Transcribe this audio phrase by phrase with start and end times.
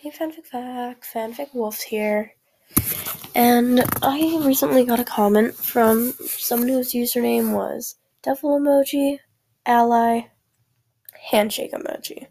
[0.00, 2.34] Hey, fanfic fact, fanfic wolf here.
[3.34, 9.18] And I recently got a comment from someone whose username was devil emoji,
[9.66, 10.28] ally,
[11.30, 12.28] handshake emoji.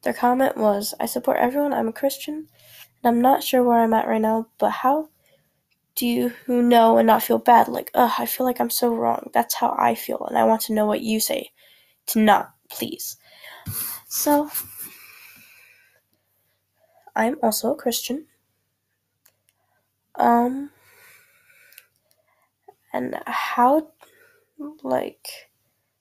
[0.00, 2.48] Their comment was, I support everyone, I'm a Christian,
[3.02, 5.10] and I'm not sure where I'm at right now, but how
[5.94, 7.68] do you who know and not feel bad?
[7.68, 9.28] Like, ugh, I feel like I'm so wrong.
[9.34, 11.50] That's how I feel, and I want to know what you say
[12.06, 13.18] to not, please.
[14.08, 14.50] So,
[17.18, 18.26] I'm also a Christian.
[20.14, 20.70] Um,
[22.92, 23.90] and how,
[24.84, 25.26] like,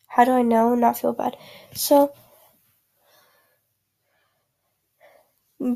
[0.07, 1.35] how do I know not feel bad?
[1.73, 2.13] So,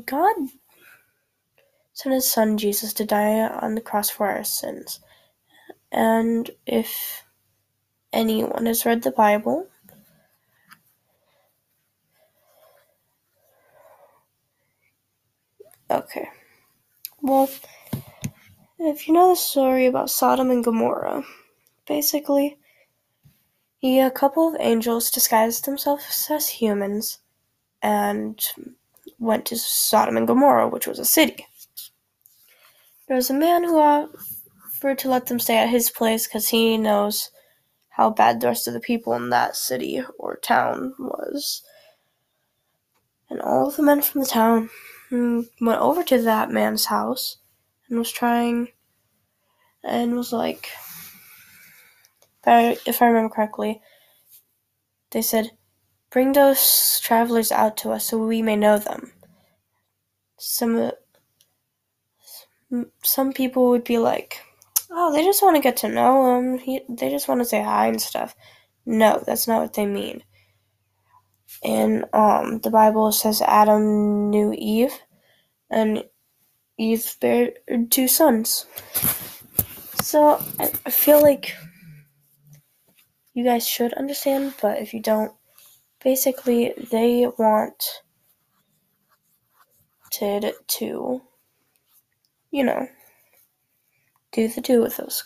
[0.06, 0.34] God
[1.92, 5.00] sent his son Jesus to die on the cross for our sins.
[5.90, 7.24] And if
[8.12, 9.66] anyone has read the Bible,
[15.92, 16.28] okay.
[17.20, 17.48] Well,
[18.78, 21.24] if you know the story about Sodom and Gomorrah,
[21.86, 22.58] basically,
[23.82, 27.18] a couple of angels disguised themselves as humans
[27.82, 28.40] and
[29.18, 31.46] went to Sodom and Gomorrah, which was a city.
[33.08, 36.78] There was a man who offered to let them stay at his place because he
[36.78, 37.30] knows
[37.90, 41.62] how bad the rest of the people in that city or town was.
[43.28, 44.70] And all the men from the town
[45.12, 47.38] went over to that man's house
[47.88, 48.68] and was trying
[49.84, 50.70] and was like,
[52.46, 53.82] if I remember correctly,
[55.12, 55.52] they said,
[56.10, 59.12] Bring those travelers out to us so we may know them.
[60.38, 60.92] Some
[63.02, 64.42] some people would be like,
[64.90, 66.58] "Oh, they just want to get to know him.
[66.58, 68.34] He, they just want to say hi and stuff."
[68.86, 70.22] No, that's not what they mean.
[71.62, 74.98] In um, the Bible says Adam knew Eve,
[75.70, 76.04] and
[76.78, 77.52] Eve bare
[77.90, 78.66] two sons.
[80.02, 81.54] So I, I feel like
[83.34, 85.32] you guys should understand, but if you don't,
[86.02, 88.02] basically they want
[90.66, 91.22] to
[92.52, 92.86] you know,
[94.30, 95.24] do the do with those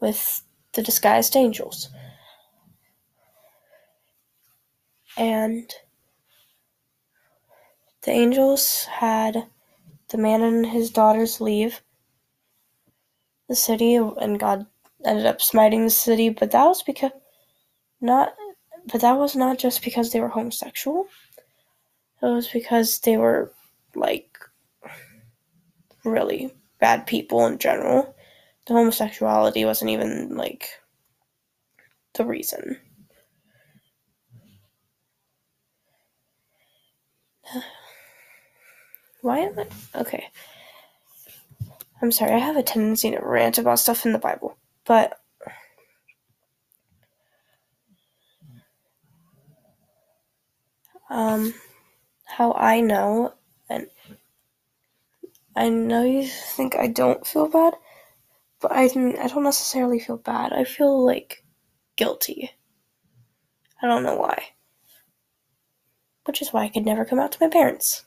[0.00, 0.42] with
[0.74, 1.88] the disguised angels.
[5.16, 5.72] And
[8.02, 9.46] the angels had
[10.08, 11.80] the man and his daughters leave
[13.48, 14.66] the city and God
[15.04, 17.12] ended up smiting the city, but that was because
[18.00, 18.34] not
[18.90, 21.06] but that was not just because they were homosexual.
[22.20, 23.52] It was because they were
[23.94, 24.38] like
[26.04, 28.14] really bad people in general.
[28.66, 30.68] The homosexuality wasn't even like
[32.14, 32.78] the reason.
[39.20, 40.28] Why am I okay?
[42.00, 45.20] I'm sorry, I have a tendency to rant about stuff in the Bible, but
[51.10, 51.54] um
[52.24, 53.34] how I know
[53.68, 53.86] and
[55.54, 57.74] I know you think I don't feel bad,
[58.60, 60.52] but I I don't necessarily feel bad.
[60.52, 61.44] I feel like
[61.96, 62.50] guilty.
[63.82, 64.42] I don't know why.
[66.24, 68.04] Which is why I could never come out to my parents.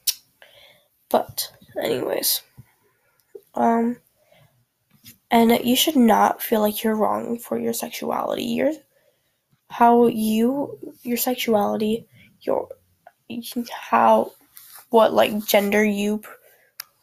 [1.09, 2.41] But anyways,
[3.53, 3.97] um
[5.31, 8.43] and you should not feel like you're wrong for your sexuality.
[8.43, 8.71] Your
[9.69, 12.07] how you your sexuality,
[12.41, 12.69] your
[13.71, 14.31] how
[14.89, 16.21] what like gender you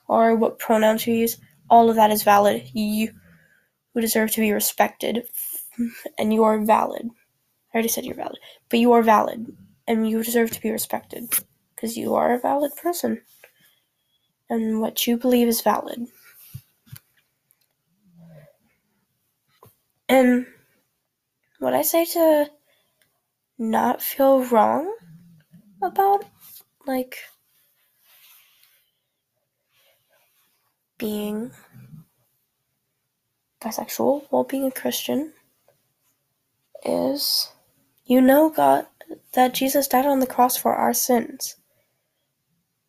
[0.09, 1.37] are, what pronouns you use,
[1.69, 2.71] all of that is valid.
[2.73, 3.11] You
[3.95, 5.25] deserve to be respected,
[6.17, 7.09] and you are valid.
[7.73, 8.39] I already said you're valid,
[8.71, 9.55] but you are valid,
[9.87, 11.33] and you deserve to be respected
[11.75, 13.23] because you are a valid person,
[14.49, 16.07] and what you believe is valid.
[20.09, 20.47] And
[21.59, 22.51] what I say to
[23.59, 24.95] not feel wrong
[25.83, 26.25] about,
[26.87, 27.17] like,
[30.99, 31.51] being
[33.61, 35.33] bisexual while being a Christian
[36.85, 37.51] is
[38.05, 38.87] you know God
[39.33, 41.57] that Jesus died on the cross for our sins.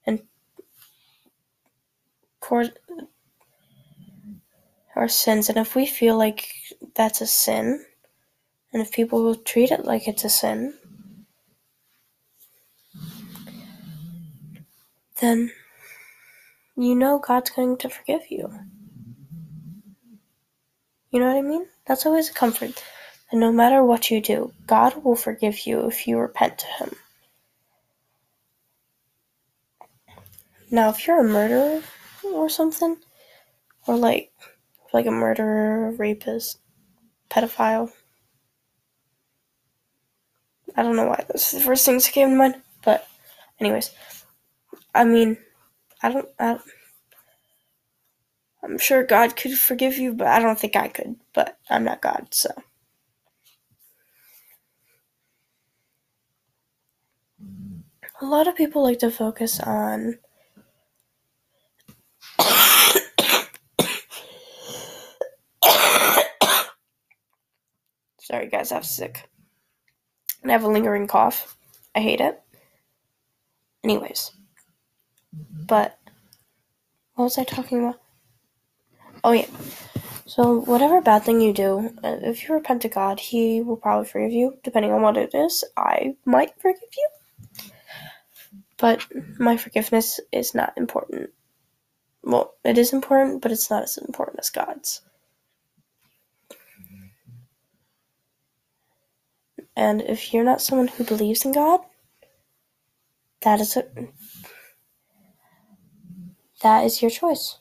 [0.05, 0.21] And
[4.95, 6.47] our sins and if we feel like
[6.95, 7.83] that's a sin
[8.71, 10.73] and if people will treat it like it's a sin
[15.19, 15.51] then
[16.75, 18.51] you know God's going to forgive you.
[21.11, 21.67] You know what I mean?
[21.85, 22.83] That's always a comfort.
[23.33, 26.95] And no matter what you do, God will forgive you if you repent to Him.
[30.69, 31.81] Now, if you're a murderer
[32.23, 32.95] or something,
[33.87, 34.31] or like
[34.93, 36.59] like a murderer, rapist,
[37.31, 37.91] pedophile.
[40.75, 43.07] I don't know why those are the first things that came to mind, but
[43.59, 43.89] anyways,
[44.93, 45.39] I mean,
[46.03, 46.59] I don't, I,
[48.63, 51.15] I'm sure God could forgive you, but I don't think I could.
[51.33, 52.49] But I'm not God, so.
[58.21, 60.19] A lot of people like to focus on
[68.21, 69.29] Sorry, guys, I'm sick.
[70.41, 71.57] And I have a lingering cough.
[71.93, 72.41] I hate it.
[73.83, 74.31] Anyways.
[75.67, 75.99] But,
[77.15, 77.99] what was I talking about?
[79.23, 79.47] Oh, yeah.
[80.25, 84.31] So, whatever bad thing you do, if you repent to God, He will probably forgive
[84.31, 85.63] you, depending on what it is.
[85.75, 87.09] I might forgive you.
[88.77, 89.05] But
[89.39, 91.29] my forgiveness is not important.
[92.23, 95.01] Well, it is important, but it's not as important as God's.
[99.75, 101.81] And if you're not someone who believes in God,
[103.41, 103.85] that is a,
[106.61, 107.59] that is your choice.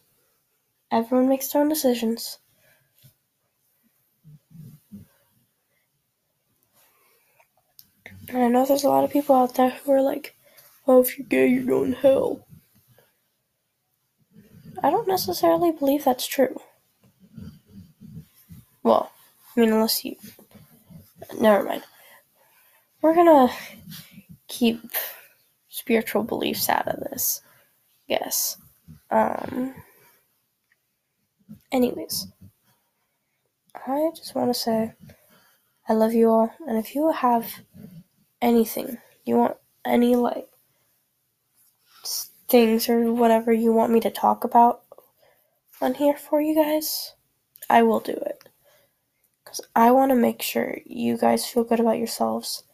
[0.90, 2.38] Everyone makes their own decisions.
[8.28, 10.36] And I know there's a lot of people out there who are like,
[10.86, 12.46] oh, if you're gay, you're going to hell.
[14.82, 16.60] I don't necessarily believe that's true.
[18.82, 19.12] Well,
[19.56, 20.16] I mean, unless you.
[21.38, 21.82] Never mind
[23.02, 23.52] we're gonna
[24.48, 24.80] keep
[25.68, 27.42] spiritual beliefs out of this.
[28.06, 28.56] Yes.
[29.10, 29.74] Um.
[31.70, 32.28] Anyways,
[33.74, 34.92] I just want to say
[35.88, 37.60] I love you all, and if you have
[38.40, 40.48] anything you want, any like
[42.48, 44.82] things or whatever you want me to talk about
[45.80, 47.14] on here for you guys,
[47.70, 48.48] I will do it.
[49.44, 52.64] Because I want to make sure you guys feel good about yourselves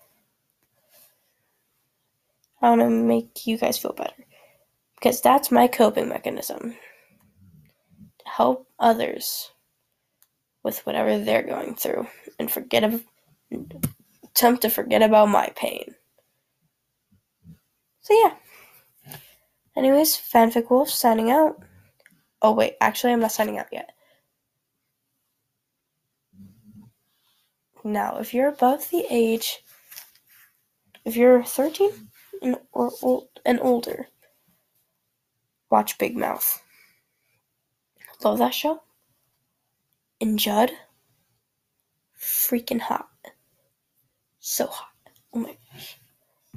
[2.60, 4.24] I want to make you guys feel better.
[4.96, 6.74] Because that's my coping mechanism.
[8.18, 9.52] To help others
[10.64, 12.08] with whatever they're going through
[12.38, 13.04] and forget of,
[14.24, 15.94] attempt to forget about my pain.
[18.00, 18.34] So yeah.
[19.78, 21.62] Anyways, Fanfic Wolf signing out.
[22.42, 23.90] Oh wait, actually I'm not signing out yet.
[27.84, 29.62] Now, if you're above the age
[31.08, 31.90] if you're 13
[32.42, 34.08] and or old and older.
[35.70, 36.62] Watch Big Mouth.
[38.22, 38.82] Love that show.
[40.20, 40.70] And Judd,
[42.20, 43.08] freaking hot.
[44.38, 44.88] So hot.
[45.32, 45.98] Oh my gosh.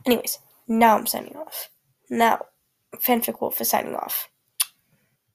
[0.06, 1.70] Anyways, now I'm signing off.
[2.10, 2.42] Now,
[2.96, 4.31] Fanfic Wolf is signing off.